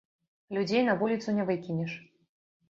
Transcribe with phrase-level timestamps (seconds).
[0.55, 1.91] Людзей на вуліцу не выкінеш.